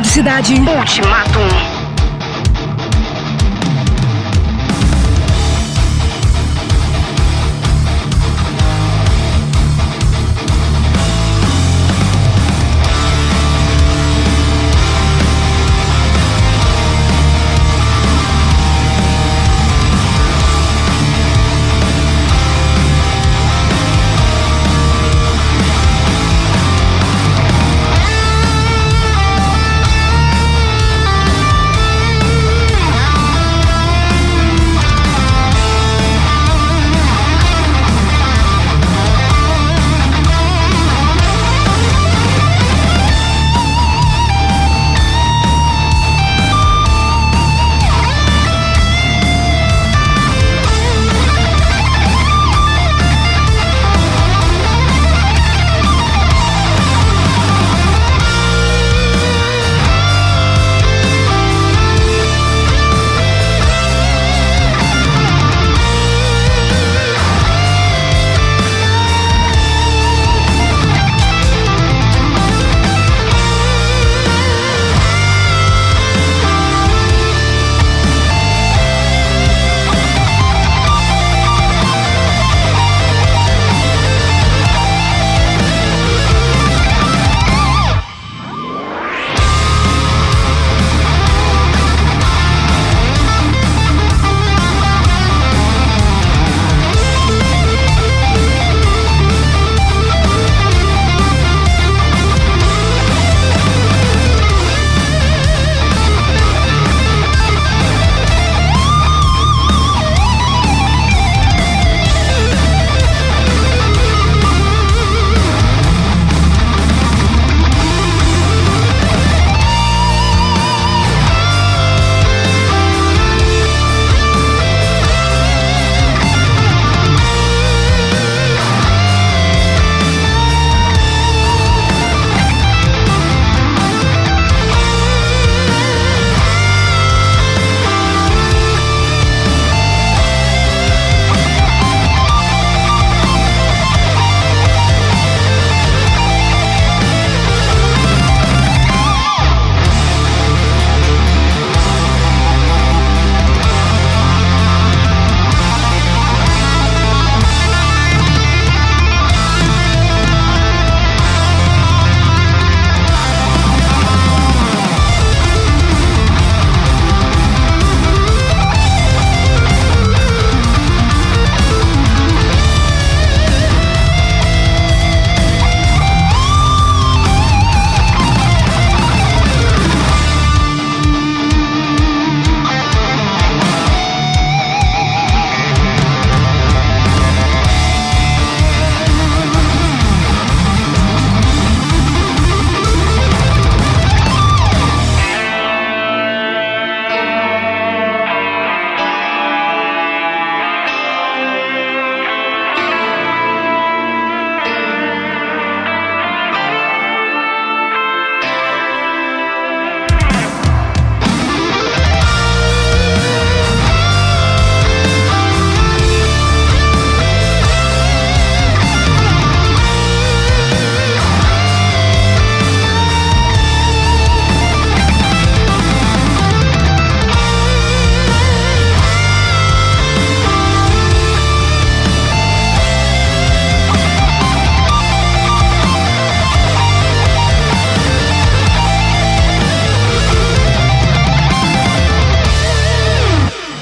Rádio 0.00 0.12
Cidade. 0.12 0.54
Ultimatum. 0.54 1.69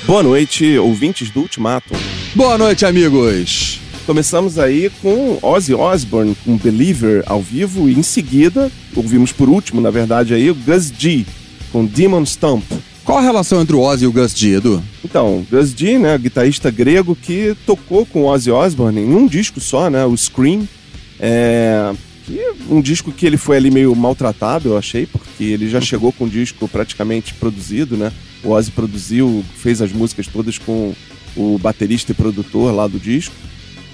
Boa 0.08 0.22
noite, 0.22 0.78
ouvintes 0.78 1.28
do 1.28 1.40
Ultimatum. 1.40 1.94
Boa 2.34 2.56
noite, 2.56 2.86
amigos. 2.86 3.78
Começamos 4.06 4.58
aí 4.58 4.90
com 5.02 5.38
Ozzy 5.42 5.74
Osbourne, 5.74 6.34
com 6.46 6.56
Believer 6.56 7.22
ao 7.26 7.42
vivo, 7.42 7.90
e 7.90 7.92
em 7.92 8.02
seguida, 8.02 8.72
ouvimos 8.96 9.32
por 9.32 9.50
último, 9.50 9.82
na 9.82 9.90
verdade, 9.90 10.32
aí 10.32 10.50
o 10.50 10.54
Gus 10.54 10.90
G, 10.98 11.26
com 11.70 11.84
Demon 11.84 12.24
Stomp. 12.24 12.64
Qual 13.04 13.18
a 13.18 13.20
relação 13.20 13.60
entre 13.60 13.76
o 13.76 13.82
Ozzy 13.82 14.04
e 14.04 14.08
o 14.08 14.12
Gus 14.12 14.32
G, 14.32 14.56
Edu? 14.56 14.82
Então, 15.04 15.46
Gus 15.50 15.74
G, 15.76 15.98
né, 15.98 16.16
guitarrista 16.16 16.70
grego 16.70 17.14
que 17.14 17.54
tocou 17.66 18.06
com 18.06 18.24
Ozzy 18.24 18.50
Osbourne 18.50 19.02
em 19.02 19.14
um 19.14 19.26
disco 19.26 19.60
só, 19.60 19.90
né, 19.90 20.06
o 20.06 20.16
Scream. 20.16 20.66
É, 21.20 21.92
um 22.68 22.80
disco 22.80 23.12
que 23.12 23.26
ele 23.26 23.36
foi 23.36 23.56
ali 23.56 23.70
meio 23.70 23.94
maltratado, 23.94 24.68
eu 24.68 24.78
achei, 24.78 25.06
porque 25.06 25.44
ele 25.44 25.68
já 25.68 25.80
chegou 25.80 26.12
com 26.12 26.24
o 26.24 26.28
disco 26.28 26.68
praticamente 26.68 27.34
produzido, 27.34 27.96
né? 27.96 28.12
O 28.42 28.50
Ozzy 28.50 28.70
produziu, 28.70 29.44
fez 29.56 29.80
as 29.80 29.92
músicas 29.92 30.26
todas 30.26 30.58
com 30.58 30.94
o 31.36 31.58
baterista 31.58 32.12
e 32.12 32.14
produtor 32.14 32.74
lá 32.74 32.86
do 32.86 32.98
disco. 32.98 33.34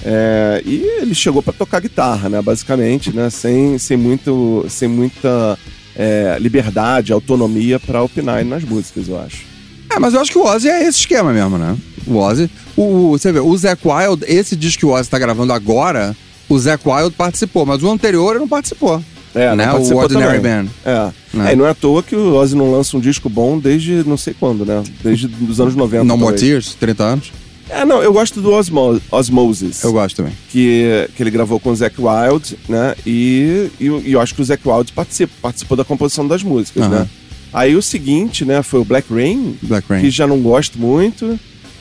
É, 0.05 0.63
e 0.67 0.83
ele 1.01 1.15
chegou 1.15 1.43
para 1.43 1.53
tocar 1.53 1.81
guitarra, 1.81 2.29
né? 2.29 2.43
Basicamente, 2.43 3.11
né? 3.15 3.31
Sem, 3.31 3.79
sem, 3.79 3.97
muito, 3.97 4.67
sem 4.69 4.89
muita 4.89 5.59
é, 5.97 6.37
liberdade, 6.41 7.13
autonomia 7.13 7.79
para 7.79 8.03
opinar 8.03 8.45
nas 8.45 8.65
músicas, 8.65 9.09
eu 9.09 9.19
acho. 9.19 9.45
É, 9.91 9.99
mas 9.99 10.13
eu 10.13 10.21
acho 10.21 10.33
que 10.33 10.39
o 10.39 10.45
Ozzy 10.45 10.69
é 10.69 10.83
esse 10.83 11.01
esquema 11.01 11.33
mesmo, 11.33 11.57
né? 11.57 11.77
O 12.07 12.17
Ozzy. 12.17 12.51
O, 12.77 13.11
você 13.11 13.33
vê, 13.33 13.39
o 13.39 13.57
Zac 13.57 13.81
Wild, 13.87 14.25
esse 14.27 14.57
disco 14.57 14.81
que 14.81 14.87
o 14.87 14.91
Ozzy 14.91 15.09
tá 15.09 15.19
gravando 15.19 15.53
agora, 15.53 16.17
o 16.49 16.59
Zac 16.59 16.83
Wild 16.89 17.11
participou, 17.17 17.65
mas 17.67 17.83
o 17.83 17.91
anterior 17.91 18.39
não 18.39 18.49
participou. 18.49 19.03
É, 19.35 19.49
não 19.49 19.57
né? 19.57 19.73
O 19.73 19.97
Ordinary 19.97 20.39
também. 20.39 20.65
Band. 20.65 20.69
É. 20.85 21.11
Né? 21.37 21.51
É, 21.51 21.53
e 21.53 21.57
não 21.57 21.67
é 21.67 21.71
à 21.71 21.75
toa 21.75 22.03
que 22.05 22.15
o 22.15 22.35
Ozzy 22.37 22.55
não 22.55 22.71
lança 22.71 22.97
um 22.97 23.01
disco 23.01 23.29
bom 23.29 23.59
desde 23.59 24.05
não 24.07 24.17
sei 24.17 24.33
quando, 24.39 24.65
né? 24.65 24.83
Desde 25.03 25.29
os 25.49 25.61
anos 25.61 25.75
90. 25.75 26.05
No 26.05 26.17
More. 26.17 26.37
Tears, 26.37 26.75
30 26.79 27.03
anos. 27.05 27.33
É, 27.69 27.85
não, 27.85 28.03
eu 28.03 28.13
gosto 28.13 28.41
do 28.41 28.53
Osmo 28.53 29.01
Osmosis. 29.11 29.83
Eu 29.83 29.93
gosto 29.93 30.17
também. 30.17 30.33
que, 30.51 31.09
que 31.17 31.23
ele 31.23 31.31
gravou 31.31 31.59
com 31.59 31.71
o 31.71 31.75
Zac 31.75 31.97
Wild, 31.99 32.57
né? 32.69 32.95
E, 33.07 33.71
e, 33.81 33.87
eu- 33.87 34.03
e 34.05 34.13
eu 34.13 34.21
acho 34.21 34.35
que 34.35 34.43
o 34.43 34.45
Zac 34.45 34.63
Wild 34.69 34.93
participou, 34.93 35.35
participou 35.43 35.77
da 35.77 35.85
composição 35.85 36.29
das 36.29 36.43
músicas, 36.43 36.87
né? 36.89 37.09
Aí 37.53 37.75
o 37.75 37.83
seguinte, 37.83 38.45
né, 38.45 38.63
foi 38.63 38.81
o 38.81 38.85
Black 38.85 39.13
Rain, 39.13 39.57
Black 39.63 39.87
Rain. 39.89 40.01
que 40.03 40.11
já 40.11 40.27
não 40.27 40.41
gosto 40.41 40.79
muito. 40.79 41.39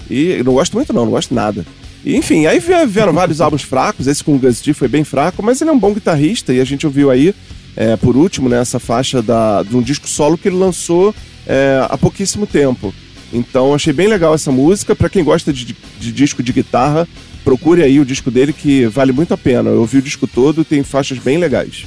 E 0.10 0.41
não 0.43 0.53
gosto 0.53 0.74
muito, 0.74 0.91
não, 0.93 1.05
não 1.05 1.12
gosto 1.12 1.34
nada. 1.36 1.65
Enfim, 2.06 2.46
aí 2.46 2.60
vie- 2.60 2.86
vieram 2.86 3.14
vários 3.14 3.40
álbuns 3.40 3.62
fracos, 3.64 4.08
esse 4.08 4.24
com 4.24 4.36
o 4.36 4.40
Gus 4.40 4.62
foi 4.74 4.88
bem 4.88 5.04
fraco, 5.04 5.42
mas 5.42 5.62
ele 5.62 5.70
é 5.70 5.74
um 5.74 5.80
bom 5.80 5.94
guitarrista 5.94 6.54
e 6.54 6.60
a 6.60 6.66
gente 6.66 6.86
ouviu 6.86 7.10
aí, 7.10 7.34
é, 7.78 7.96
por 7.96 8.18
último, 8.18 8.50
né, 8.50 8.60
essa 8.60 8.80
faixa 8.80 9.22
da, 9.22 9.64
de 9.64 9.76
um 9.76 9.82
disco 9.82 10.08
solo 10.08 10.38
que 10.38 10.48
ele 10.50 10.58
lançou 10.58 11.16
é, 11.48 11.86
há 11.90 11.98
pouquíssimo 11.98 12.46
tempo. 12.46 12.94
Então 13.32 13.74
achei 13.74 13.92
bem 13.94 14.08
legal 14.08 14.36
essa 14.36 14.52
música. 14.52 14.96
Pra 14.96 15.10
quem 15.10 15.24
gosta 15.24 15.52
de, 15.52 15.76
de 16.00 16.12
disco 16.12 16.44
de 16.44 16.54
guitarra, 16.54 17.08
procure 17.44 17.84
aí 17.84 18.00
o 18.00 18.06
disco 18.06 18.32
dele 18.32 18.54
que 18.54 18.86
vale 18.86 19.12
muito 19.12 19.34
a 19.34 19.38
pena. 19.38 19.70
Eu 19.70 19.82
ouvi 19.82 19.98
o 19.98 20.02
disco 20.02 20.28
todo, 20.28 20.64
tem 20.64 20.84
faixas 20.84 21.18
bem 21.18 21.38
legais. 21.38 21.86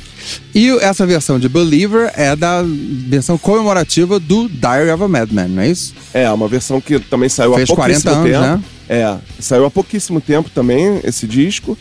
E 0.55 0.71
essa 0.81 1.07
versão 1.07 1.39
de 1.39 1.49
Believer 1.49 2.13
é 2.15 2.35
da 2.35 2.63
versão 2.65 3.39
comemorativa 3.39 4.19
do 4.19 4.49
Diary 4.49 4.91
of 4.91 5.03
a 5.03 5.09
Madman, 5.09 5.49
não 5.49 5.63
é 5.63 5.71
isso? 5.71 5.95
É, 6.13 6.31
uma 6.31 6.49
versão 6.49 6.81
que 6.81 6.99
também 6.99 7.29
saiu 7.29 7.55
Fez 7.55 7.71
há 7.71 7.75
pouquíssimo 7.75 8.03
40 8.03 8.11
anos, 8.11 8.31
tempo. 8.31 8.41
né? 8.41 8.65
É, 8.89 9.17
saiu 9.41 9.65
há 9.65 9.71
pouquíssimo 9.71 10.21
tempo 10.21 10.51
também 10.51 11.01
esse 11.05 11.27
disco. 11.27 11.77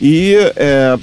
E 0.00 0.36
é, 0.56 0.96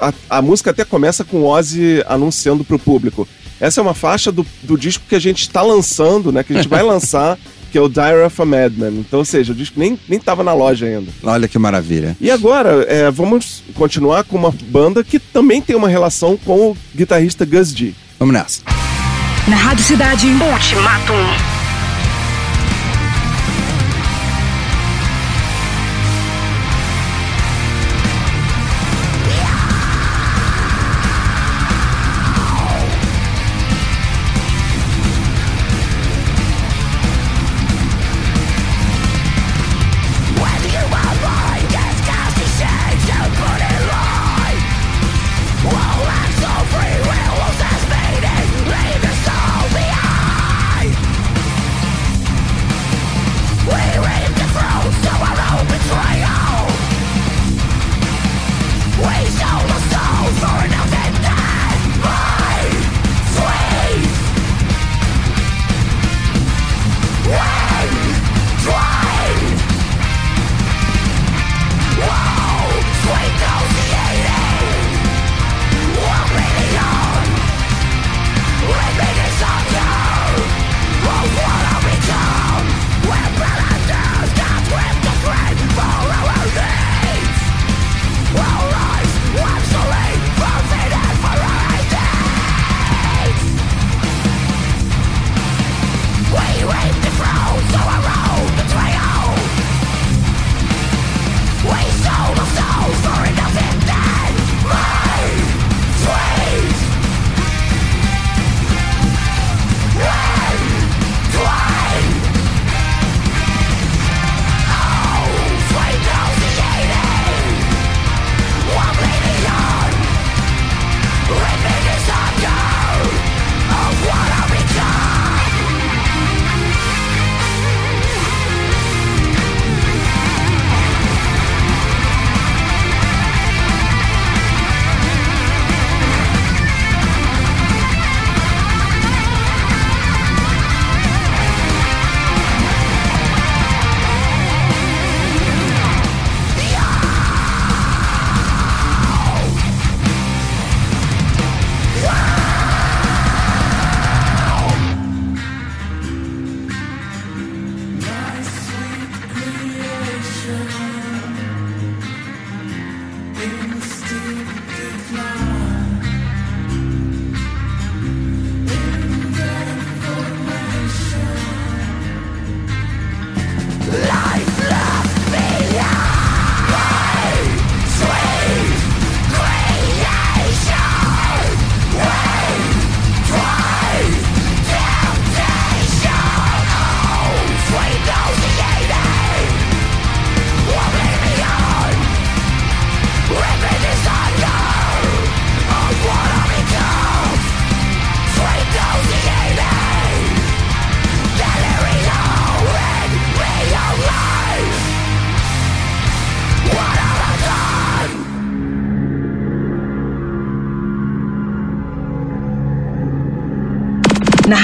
a, 0.00 0.12
a 0.28 0.42
música 0.42 0.70
até 0.70 0.84
começa 0.84 1.24
com 1.24 1.38
o 1.38 1.44
Ozzy 1.46 2.02
anunciando 2.06 2.64
pro 2.64 2.78
público. 2.78 3.26
Essa 3.60 3.80
é 3.80 3.82
uma 3.82 3.94
faixa 3.94 4.32
do, 4.32 4.44
do 4.64 4.76
disco 4.76 5.04
que 5.08 5.14
a 5.14 5.20
gente 5.20 5.42
está 5.42 5.62
lançando, 5.62 6.32
né? 6.32 6.42
Que 6.42 6.52
a 6.52 6.56
gente 6.56 6.68
vai 6.68 6.82
lançar, 6.84 7.38
que 7.72 7.78
é 7.78 7.80
o 7.80 7.88
Diary 7.88 8.22
of 8.22 8.40
a 8.40 8.44
Madman. 8.44 8.98
Então, 8.98 9.20
ou 9.20 9.24
seja, 9.24 9.52
o 9.52 9.54
disco 9.56 9.80
nem, 9.80 9.98
nem 10.06 10.20
tava 10.20 10.44
na 10.44 10.52
loja 10.52 10.84
ainda. 10.84 11.10
Olha 11.24 11.48
que 11.48 11.58
maravilha. 11.58 12.14
E 12.20 12.30
agora, 12.30 12.84
é, 12.86 13.10
vamos 13.10 13.62
continuar 13.74 14.24
com 14.24 14.36
uma 14.36 14.54
banda 14.66 15.02
que 15.02 15.18
também 15.18 15.62
tem 15.62 15.74
uma 15.74 15.88
relação 15.88 16.36
com 16.36 16.70
o 16.70 16.76
guitarrista 16.94 17.46
Gus 17.46 17.72
D. 17.72 17.94
Vamos 18.18 18.34
nessa. 18.34 18.60
Na 19.48 19.56
Rádio 19.56 19.84
Cidade. 19.84 20.26
Ultimatum. 20.26 21.61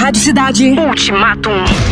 Rádio 0.09 0.21
Cidade. 0.23 0.69
Ultimatum. 0.71 1.88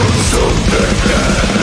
Consum 0.00 0.54
the 0.70 0.80
dead 1.08 1.59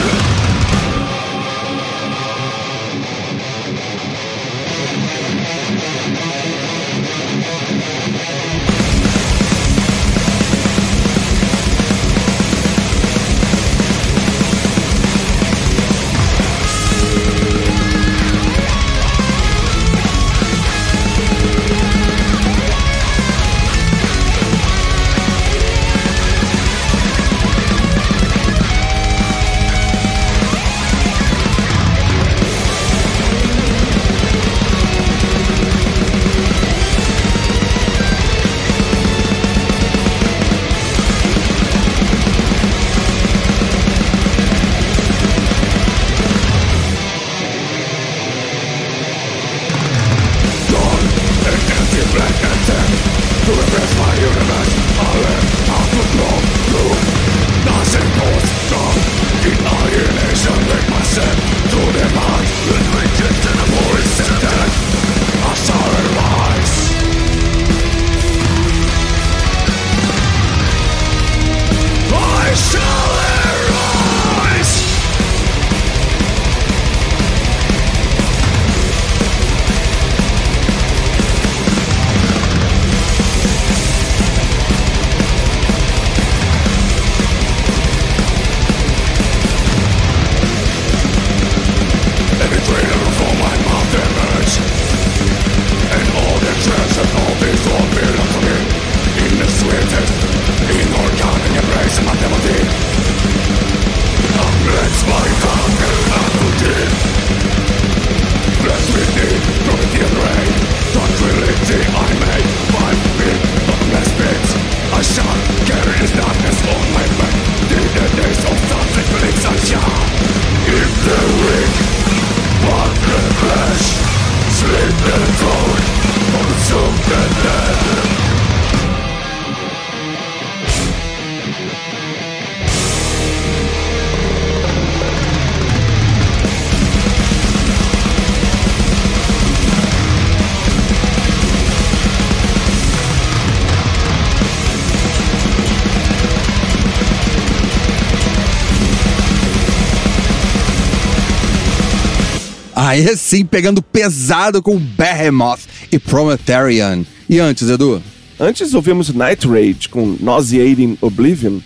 Aí 152.98 153.16
sim, 153.16 153.44
pegando 153.44 153.80
pesado 153.80 154.60
com 154.60 154.76
Behemoth 154.76 155.60
e 155.92 156.00
Promethean. 156.00 157.04
E 157.30 157.38
antes, 157.38 157.70
Edu? 157.70 158.02
Antes 158.40 158.74
ouvimos 158.74 159.14
Night 159.14 159.46
Rage 159.46 159.88
com 159.88 160.16
Nauseating 160.18 160.98
Oblivion. 161.00 161.60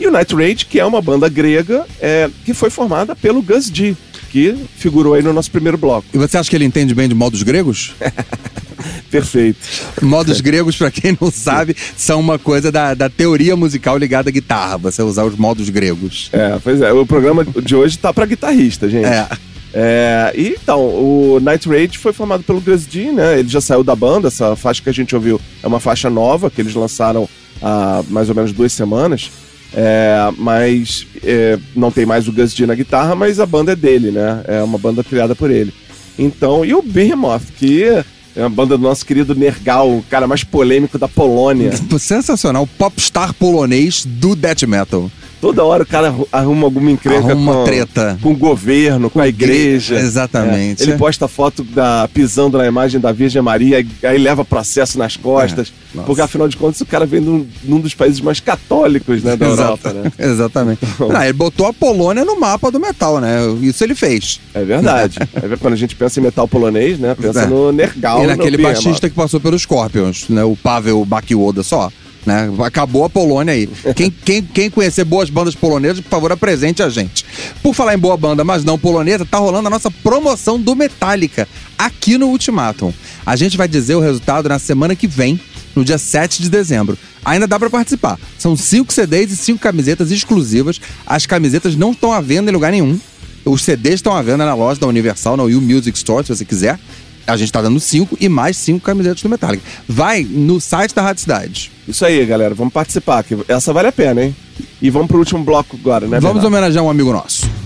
E 0.00 0.08
o 0.08 0.10
Night 0.10 0.34
Rage, 0.34 0.66
que 0.66 0.80
é 0.80 0.84
uma 0.84 1.00
banda 1.00 1.28
grega 1.28 1.86
é, 2.00 2.28
que 2.44 2.52
foi 2.52 2.68
formada 2.68 3.14
pelo 3.14 3.40
Gus 3.40 3.66
G, 3.66 3.96
que 4.30 4.56
figurou 4.76 5.14
aí 5.14 5.22
no 5.22 5.32
nosso 5.32 5.52
primeiro 5.52 5.78
bloco. 5.78 6.08
E 6.12 6.18
você 6.18 6.36
acha 6.36 6.50
que 6.50 6.56
ele 6.56 6.64
entende 6.64 6.96
bem 6.96 7.08
de 7.08 7.14
modos 7.14 7.44
gregos? 7.44 7.94
Perfeito. 9.08 9.60
Modos 10.02 10.40
gregos, 10.40 10.74
pra 10.76 10.90
quem 10.90 11.16
não 11.20 11.30
sabe, 11.30 11.76
são 11.96 12.18
uma 12.18 12.40
coisa 12.40 12.72
da, 12.72 12.92
da 12.94 13.08
teoria 13.08 13.54
musical 13.54 13.96
ligada 13.96 14.30
à 14.30 14.32
guitarra, 14.32 14.78
você 14.78 15.00
usar 15.00 15.24
os 15.24 15.36
modos 15.36 15.68
gregos. 15.68 16.28
É, 16.32 16.58
pois 16.60 16.80
é. 16.80 16.92
O 16.92 17.06
programa 17.06 17.44
de 17.44 17.76
hoje 17.76 17.96
tá 17.96 18.12
pra 18.12 18.26
guitarrista, 18.26 18.88
gente. 18.88 19.06
É. 19.06 19.28
É, 19.74 20.32
e 20.36 20.48
então, 20.48 20.80
o 20.80 21.40
Night 21.40 21.68
Rage 21.68 21.98
foi 21.98 22.12
formado 22.12 22.42
pelo 22.42 22.60
Gus 22.60 22.86
D, 22.86 23.10
né? 23.10 23.38
Ele 23.38 23.48
já 23.48 23.60
saiu 23.60 23.82
da 23.82 23.96
banda, 23.96 24.28
essa 24.28 24.54
faixa 24.54 24.82
que 24.82 24.90
a 24.90 24.94
gente 24.94 25.14
ouviu 25.14 25.40
é 25.62 25.66
uma 25.66 25.80
faixa 25.80 26.10
nova 26.10 26.50
que 26.50 26.60
eles 26.60 26.74
lançaram 26.74 27.28
há 27.60 28.02
mais 28.08 28.28
ou 28.28 28.34
menos 28.34 28.52
duas 28.52 28.72
semanas. 28.72 29.30
É, 29.74 30.30
mas 30.36 31.06
é, 31.24 31.58
não 31.74 31.90
tem 31.90 32.04
mais 32.04 32.28
o 32.28 32.32
Gus 32.32 32.52
D 32.52 32.66
na 32.66 32.74
guitarra, 32.74 33.14
mas 33.14 33.40
a 33.40 33.46
banda 33.46 33.72
é 33.72 33.76
dele, 33.76 34.10
né? 34.10 34.42
É 34.46 34.62
uma 34.62 34.76
banda 34.76 35.02
criada 35.02 35.34
por 35.34 35.50
ele. 35.50 35.72
Então, 36.18 36.62
e 36.62 36.74
o 36.74 36.82
Behemoth, 36.82 37.44
que 37.56 37.84
é 38.36 38.40
uma 38.40 38.50
banda 38.50 38.76
do 38.76 38.82
nosso 38.82 39.04
querido 39.04 39.34
Nergal, 39.34 39.90
o 39.90 40.04
cara 40.10 40.26
mais 40.26 40.44
polêmico 40.44 40.98
da 40.98 41.08
Polônia. 41.08 41.70
Sensacional, 41.98 42.66
popstar 42.78 43.32
polonês 43.34 44.04
do 44.04 44.34
death 44.36 44.62
metal. 44.62 45.10
Toda 45.42 45.64
hora 45.64 45.82
o 45.82 45.86
cara 45.86 46.06
arru- 46.06 46.28
arruma 46.30 46.64
alguma 46.68 46.88
encrenca 46.90 47.32
Arruma 47.32 47.52
com, 47.52 47.64
treta. 47.64 48.16
com 48.22 48.30
o 48.30 48.36
governo, 48.36 49.10
com, 49.10 49.20
a 49.20 49.26
igreja. 49.26 49.96
Exatamente. 49.98 50.80
É, 50.82 50.86
ele 50.86 50.96
posta 50.96 51.26
foto 51.26 51.64
da 51.64 52.08
pisando 52.14 52.56
na 52.56 52.66
imagem 52.66 53.00
da 53.00 53.10
Virgem 53.10 53.42
Maria, 53.42 53.78
aí- 53.78 53.86
aí 54.04 54.18
leva 54.18 54.44
processo 54.44 54.96
nas 54.96 55.16
costas. 55.16 55.72
É, 55.98 56.00
porque 56.02 56.22
afinal 56.22 56.46
de 56.48 56.56
contas 56.56 56.80
o 56.80 56.86
cara 56.86 57.04
vem 57.04 57.20
num, 57.20 57.44
num 57.64 57.80
dos 57.80 57.92
países 57.92 58.20
mais 58.20 58.38
católicos 58.38 59.20
né, 59.24 59.36
da 59.36 59.46
Europa, 59.46 59.92
né? 59.92 60.12
Exatamente. 60.16 60.80
Não, 60.98 61.22
ele 61.22 61.32
botou 61.32 61.66
a 61.66 61.72
Polônia 61.72 62.24
no 62.24 62.38
mapa 62.38 62.70
do 62.70 62.78
metal, 62.78 63.20
né? 63.20 63.38
Isso 63.62 63.82
ele 63.82 63.96
fez. 63.96 64.40
É 64.54 64.62
verdade. 64.64 65.18
É 65.42 65.56
quando 65.56 65.74
a 65.74 65.76
gente 65.76 65.96
pensa 65.96 66.20
em 66.20 66.22
metal 66.22 66.46
polonês, 66.46 66.98
né? 67.00 67.16
Pensa 67.20 67.42
É. 67.42 67.46
no 67.46 67.72
Nergal. 67.72 68.22
e 68.22 68.26
naquele 68.28 68.56
baixista 68.58 69.08
que 69.10 69.14
passou 69.16 69.40
pelos 69.40 69.62
Scorpions, 69.62 70.26
né? 70.28 70.44
O 70.44 70.54
Pavel 70.56 71.04
Bakioda 71.04 71.62
só. 71.64 71.90
Né? 72.24 72.48
Acabou 72.64 73.04
a 73.04 73.10
Polônia 73.10 73.52
aí. 73.52 73.68
Quem, 73.96 74.10
quem, 74.10 74.42
quem 74.42 74.70
conhecer 74.70 75.04
boas 75.04 75.28
bandas 75.28 75.54
polonesas, 75.54 76.00
por 76.00 76.10
favor, 76.10 76.32
apresente 76.32 76.82
a 76.82 76.88
gente. 76.88 77.24
Por 77.62 77.74
falar 77.74 77.94
em 77.94 77.98
boa 77.98 78.16
banda, 78.16 78.44
mas 78.44 78.64
não 78.64 78.78
polonesa, 78.78 79.24
tá 79.24 79.38
rolando 79.38 79.66
a 79.66 79.70
nossa 79.70 79.90
promoção 79.90 80.60
do 80.60 80.76
Metallica 80.76 81.48
aqui 81.76 82.16
no 82.16 82.28
Ultimatum. 82.28 82.92
A 83.26 83.34
gente 83.34 83.56
vai 83.56 83.66
dizer 83.66 83.96
o 83.96 84.00
resultado 84.00 84.48
na 84.48 84.58
semana 84.58 84.94
que 84.94 85.06
vem, 85.06 85.40
no 85.74 85.84
dia 85.84 85.98
7 85.98 86.42
de 86.42 86.50
dezembro. 86.50 86.96
Ainda 87.24 87.46
dá 87.46 87.58
pra 87.58 87.70
participar. 87.70 88.18
São 88.38 88.56
cinco 88.56 88.92
CDs 88.92 89.32
e 89.32 89.36
cinco 89.36 89.60
camisetas 89.60 90.10
exclusivas. 90.10 90.80
As 91.06 91.26
camisetas 91.26 91.74
não 91.74 91.92
estão 91.92 92.12
à 92.12 92.20
venda 92.20 92.50
em 92.50 92.54
lugar 92.54 92.70
nenhum. 92.72 92.98
Os 93.44 93.62
CDs 93.62 93.94
estão 93.94 94.14
à 94.14 94.22
venda 94.22 94.44
na 94.44 94.54
loja 94.54 94.80
da 94.80 94.86
Universal, 94.86 95.36
na 95.36 95.42
U 95.44 95.60
Music 95.60 95.96
Store, 95.96 96.24
se 96.24 96.34
você 96.34 96.44
quiser. 96.44 96.78
A 97.26 97.36
gente 97.36 97.52
tá 97.52 97.62
dando 97.62 97.78
cinco 97.80 98.16
e 98.20 98.28
mais 98.28 98.56
cinco 98.56 98.80
camisetas 98.80 99.22
do 99.22 99.28
Metallica. 99.28 99.64
Vai 99.88 100.24
no 100.24 100.60
site 100.60 100.94
da 100.94 101.02
Rádio 101.02 101.22
Cidade. 101.22 101.71
Isso 101.86 102.04
aí, 102.04 102.24
galera. 102.24 102.54
Vamos 102.54 102.72
participar. 102.72 103.22
Que 103.22 103.36
essa 103.48 103.72
vale 103.72 103.88
a 103.88 103.92
pena, 103.92 104.22
hein? 104.24 104.36
E 104.80 104.90
vamos 104.90 105.08
pro 105.08 105.18
último 105.18 105.42
bloco 105.44 105.76
agora, 105.80 106.06
né? 106.06 106.20
Vamos 106.20 106.42
Bernardo? 106.42 106.46
homenagear 106.46 106.84
um 106.84 106.90
amigo 106.90 107.12
nosso. 107.12 107.61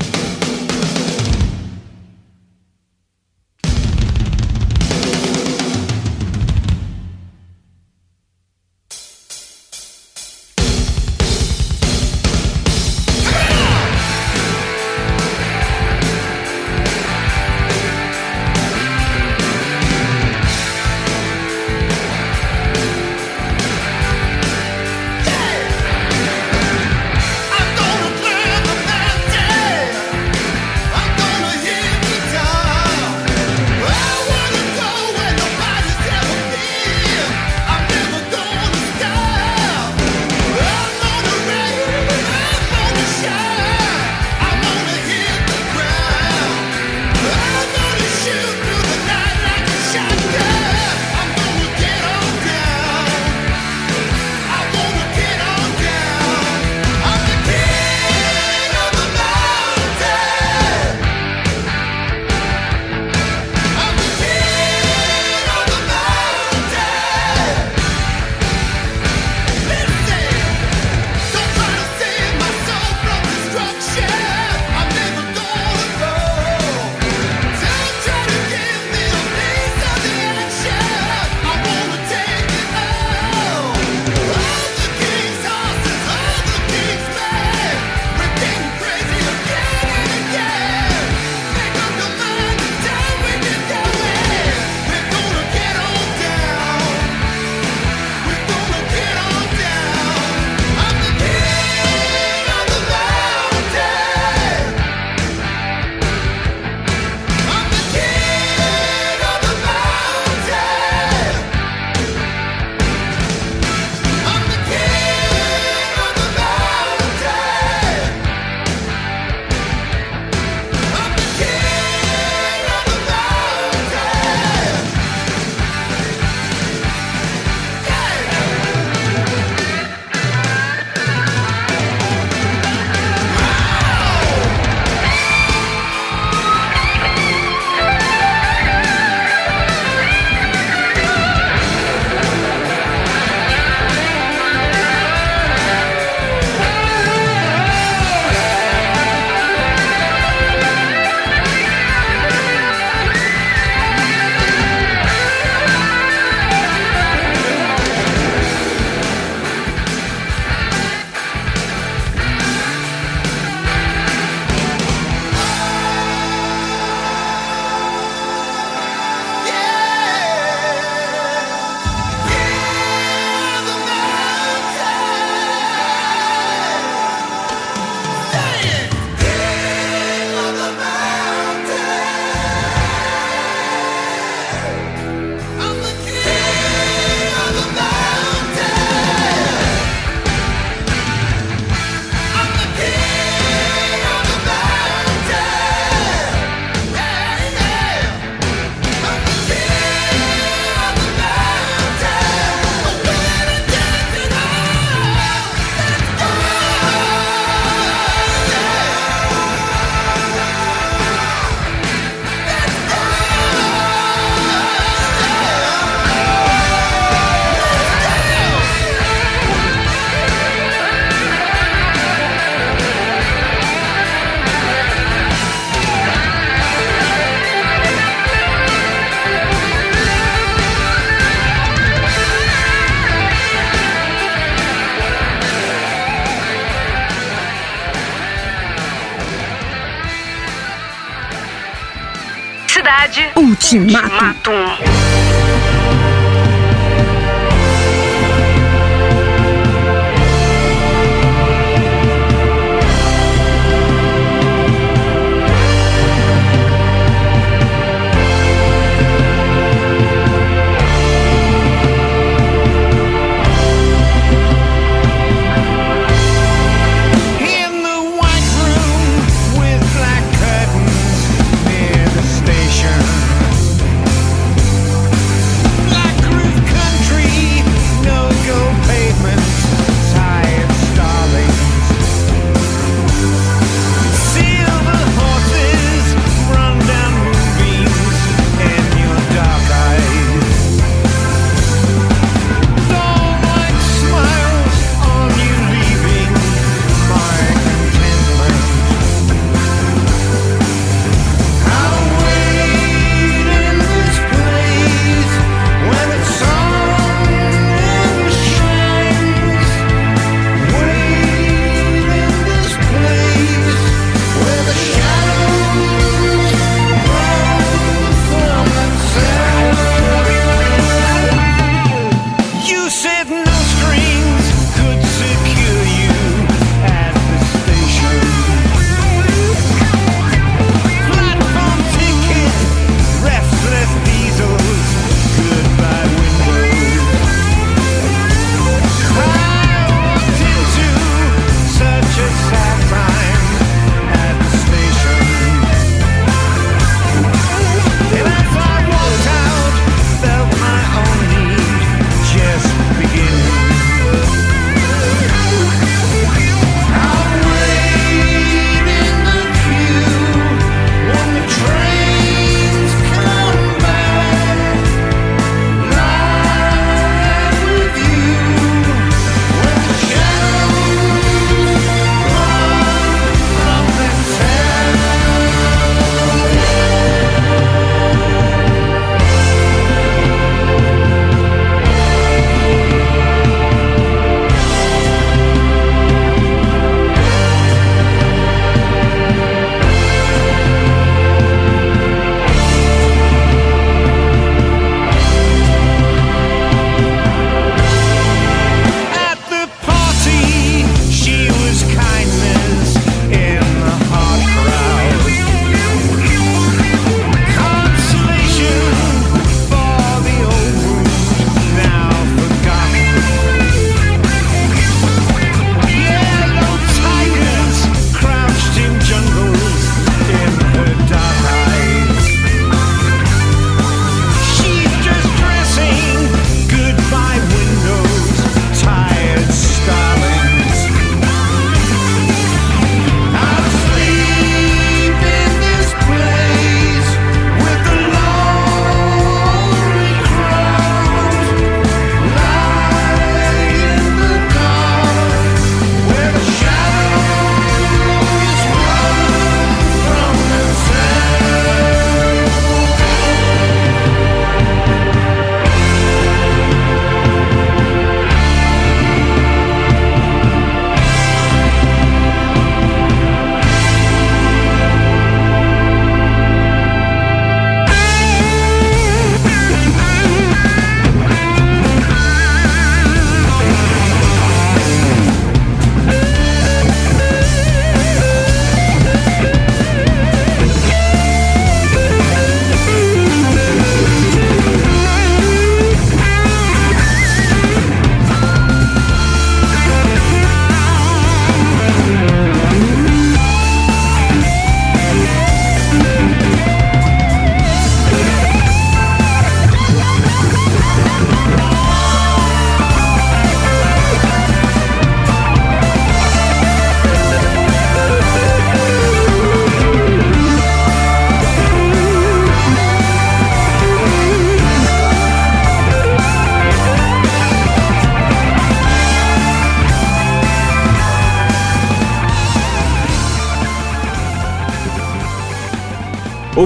Cidade 242.86 243.32
Ultimato. 243.34 244.52
Ultimatum. 244.52 245.45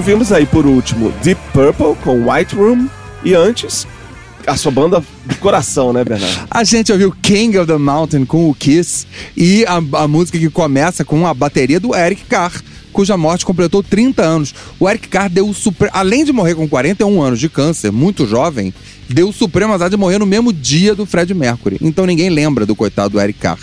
Ouvimos 0.01 0.31
aí 0.31 0.47
por 0.47 0.65
último 0.65 1.13
Deep 1.21 1.39
Purple 1.53 1.95
com 2.03 2.27
White 2.27 2.55
Room 2.55 2.89
e 3.23 3.35
antes 3.35 3.85
a 4.47 4.57
sua 4.57 4.71
banda 4.71 5.03
do 5.27 5.35
coração, 5.35 5.93
né, 5.93 6.03
Bernardo? 6.03 6.47
A 6.49 6.63
gente 6.63 6.91
ouviu 6.91 7.11
King 7.21 7.55
of 7.59 7.67
the 7.67 7.77
Mountain 7.77 8.25
com 8.25 8.49
o 8.49 8.55
Kiss 8.55 9.05
e 9.37 9.63
a, 9.67 9.75
a 9.75 10.07
música 10.07 10.39
que 10.39 10.49
começa 10.49 11.05
com 11.05 11.27
a 11.27 11.35
bateria 11.35 11.79
do 11.79 11.95
Eric 11.95 12.23
Carr, 12.25 12.63
cuja 12.91 13.15
morte 13.15 13.45
completou 13.45 13.83
30 13.83 14.23
anos. 14.23 14.55
O 14.79 14.89
Eric 14.89 15.07
Carr 15.07 15.29
deu 15.29 15.47
o 15.47 15.53
supremo. 15.53 15.91
Além 15.93 16.25
de 16.25 16.33
morrer 16.33 16.55
com 16.55 16.67
41 16.67 17.21
anos 17.21 17.39
de 17.39 17.47
câncer, 17.47 17.91
muito 17.91 18.25
jovem, 18.25 18.73
deu 19.07 19.29
o 19.29 19.33
supremo 19.33 19.71
azar 19.71 19.87
de 19.87 19.97
morrer 19.97 20.17
no 20.17 20.25
mesmo 20.25 20.51
dia 20.51 20.95
do 20.95 21.05
Fred 21.05 21.31
Mercury. 21.35 21.77
Então 21.79 22.07
ninguém 22.07 22.31
lembra 22.31 22.65
do 22.65 22.75
coitado 22.75 23.11
do 23.11 23.21
Eric 23.21 23.37
Carr. 23.37 23.59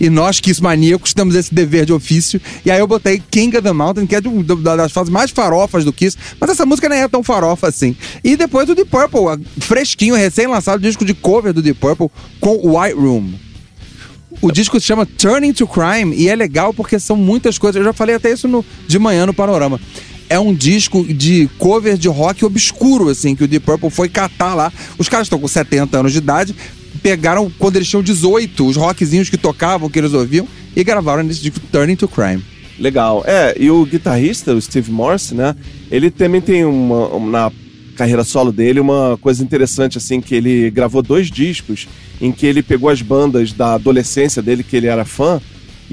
E 0.00 0.10
nós, 0.10 0.40
Kiss 0.40 0.62
maníacos, 0.62 1.12
temos 1.12 1.34
esse 1.34 1.54
dever 1.54 1.86
de 1.86 1.92
ofício. 1.92 2.40
E 2.64 2.70
aí 2.70 2.78
eu 2.78 2.86
botei 2.86 3.22
King 3.30 3.56
of 3.56 3.62
the 3.62 3.72
Mountain, 3.72 4.06
que 4.06 4.16
é 4.16 4.20
das 4.20 4.92
fases 4.92 5.10
mais 5.10 5.30
farofas 5.30 5.84
do 5.84 5.92
Kiss. 5.92 6.16
Mas 6.40 6.50
essa 6.50 6.66
música 6.66 6.88
nem 6.88 7.00
é 7.00 7.08
tão 7.08 7.22
farofa 7.22 7.68
assim. 7.68 7.96
E 8.22 8.36
depois 8.36 8.68
o 8.68 8.74
Deep 8.74 8.90
Purple, 8.90 9.44
fresquinho, 9.60 10.14
recém-lançado, 10.14 10.82
disco 10.82 11.04
de 11.04 11.14
cover 11.14 11.52
do 11.52 11.62
Deep 11.62 11.78
Purple 11.78 12.10
com 12.40 12.78
White 12.78 12.94
Room. 12.94 13.32
O 14.40 14.50
disco 14.50 14.80
se 14.80 14.86
chama 14.86 15.06
Turning 15.06 15.52
to 15.52 15.66
Crime 15.66 16.14
e 16.16 16.28
é 16.28 16.34
legal 16.34 16.72
porque 16.72 16.98
são 16.98 17.16
muitas 17.16 17.58
coisas. 17.58 17.76
Eu 17.76 17.84
já 17.84 17.92
falei 17.92 18.16
até 18.16 18.32
isso 18.32 18.48
no, 18.48 18.64
de 18.88 18.98
manhã 18.98 19.26
no 19.26 19.34
Panorama. 19.34 19.80
É 20.28 20.38
um 20.38 20.54
disco 20.54 21.04
de 21.04 21.48
cover 21.58 21.96
de 21.96 22.08
rock 22.08 22.44
obscuro, 22.44 23.10
assim, 23.10 23.36
que 23.36 23.44
o 23.44 23.48
Deep 23.48 23.64
Purple 23.64 23.90
foi 23.90 24.08
catar 24.08 24.54
lá. 24.54 24.72
Os 24.98 25.08
caras 25.08 25.26
estão 25.26 25.38
com 25.38 25.46
70 25.46 25.98
anos 25.98 26.12
de 26.12 26.18
idade, 26.18 26.56
pegaram 27.02 27.50
quando 27.58 27.76
eles 27.76 27.88
tinham 27.88 28.02
18, 28.02 28.66
os 28.66 28.76
rockzinhos 28.76 29.30
que 29.30 29.36
tocavam, 29.36 29.88
que 29.88 29.98
eles 29.98 30.12
ouviam, 30.12 30.46
e 30.74 30.82
gravaram 30.84 31.22
nesse 31.22 31.40
disco 31.42 31.60
Turning 31.70 31.96
to 31.96 32.08
Crime. 32.08 32.42
Legal. 32.78 33.22
É, 33.26 33.54
e 33.58 33.70
o 33.70 33.84
guitarrista, 33.84 34.54
o 34.54 34.60
Steve 34.60 34.90
Morse, 34.90 35.34
né? 35.34 35.54
Ele 35.90 36.10
também 36.10 36.40
tem 36.40 36.64
uma, 36.64 37.14
um- 37.14 37.30
na 37.30 37.52
carreira 37.96 38.24
solo 38.24 38.50
dele 38.50 38.80
uma 38.80 39.18
coisa 39.20 39.42
interessante, 39.44 39.98
assim, 39.98 40.20
que 40.20 40.34
ele 40.34 40.70
gravou 40.70 41.02
dois 41.02 41.30
discos 41.30 41.86
em 42.20 42.32
que 42.32 42.46
ele 42.46 42.62
pegou 42.62 42.88
as 42.88 43.02
bandas 43.02 43.52
da 43.52 43.74
adolescência 43.74 44.40
dele, 44.42 44.62
que 44.62 44.74
ele 44.76 44.86
era 44.86 45.04
fã, 45.04 45.40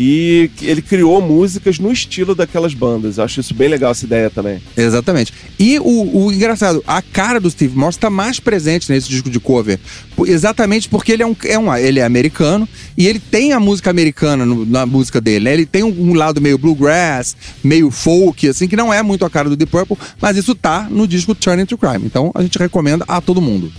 e 0.02 0.50
ele 0.62 0.82
criou 0.82 1.22
músicas 1.22 1.78
no 1.78 1.92
estilo 1.92 2.34
daquelas 2.34 2.74
bandas. 2.74 3.18
Eu 3.18 3.26
acho 3.26 3.42
isso 3.42 3.54
bem 3.54 3.68
legal, 3.68 3.92
essa 3.92 4.06
ideia 4.06 4.30
também. 4.30 4.62
Exatamente. 4.78 5.34
E 5.60 5.78
o, 5.78 6.26
o 6.26 6.32
engraçado, 6.32 6.82
a 6.88 7.02
cara 7.02 7.38
do 7.38 7.52
Steve 7.52 7.78
Morse 7.78 7.98
está 7.98 8.10
mais 8.10 8.40
presente 8.40 8.90
nesse 8.90 9.10
disco 9.10 9.30
de 9.30 9.42
cover. 9.42 9.78
Exatamente 10.26 10.88
porque 10.88 11.12
ele 11.12 11.24
é 11.24 11.28
um, 11.28 11.36
é 11.44 11.60
um 11.60 11.76
ele 11.76 12.00
é 12.00 12.06
americano 12.06 12.68
e 12.98 13.08
ele 13.08 13.20
tem 13.20 13.52
a 13.52 13.60
música 13.60 13.90
americana 13.90 14.46
no- 14.46 14.66
na 14.66 14.86
música 14.86 15.20
dele, 15.20 15.44
né? 15.46 15.54
Ele 15.54 15.66
tem 15.66 15.84
um, 15.84 15.90
um 16.12 16.14
lado 16.14 16.40
meio 16.40 16.58
bluegrass, 16.58 17.36
meio 17.62 17.92
folk, 17.92 18.48
assim, 18.48 18.70
que 18.70 18.78
não 18.78 18.94
é 18.94 19.04
muito 19.04 19.26
a 19.26 19.30
cara 19.30 19.50
do 19.50 19.58
Deep 19.58 19.70
Purple, 19.70 19.98
mas 20.22 20.38
isso 20.38 20.56
tá 20.56 20.88
no 20.90 21.06
disco 21.06 21.36
Turning 21.36 21.66
to 21.66 21.78
Crime. 21.78 22.06
Então 22.06 22.32
a 22.34 22.42
gente 22.42 22.58
recomenda 22.58 23.04
a 23.06 23.20
todo 23.20 23.42
mundo. 23.42 23.70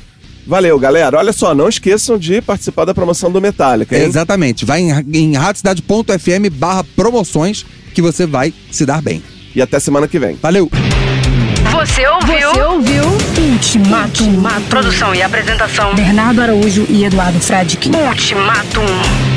Valeu, 0.50 0.76
galera. 0.80 1.16
Olha 1.16 1.32
só, 1.32 1.54
não 1.54 1.68
esqueçam 1.68 2.18
de 2.18 2.42
participar 2.42 2.84
da 2.84 2.92
promoção 2.92 3.30
do 3.30 3.40
Metallica, 3.40 3.96
hein? 3.96 4.02
Exatamente. 4.02 4.64
Vai 4.64 4.80
em, 4.80 4.90
em 5.14 5.36
radiocidade.fm 5.36 6.50
barra 6.52 6.82
promoções 6.96 7.64
que 7.94 8.02
você 8.02 8.26
vai 8.26 8.52
se 8.68 8.84
dar 8.84 9.00
bem. 9.00 9.22
E 9.54 9.62
até 9.62 9.78
semana 9.78 10.08
que 10.08 10.18
vem. 10.18 10.36
Valeu! 10.42 10.68
Você 11.72 12.04
ouviu? 12.08 12.50
Você 12.50 12.62
ouviu 12.62 13.04
Ultimatum. 13.52 14.42
Produção 14.68 15.14
e 15.14 15.22
apresentação. 15.22 15.94
Bernardo 15.94 16.42
Araújo 16.42 16.84
e 16.88 17.04
Eduardo 17.04 17.38
Fradique. 17.38 17.88
Ultimatum. 17.88 19.29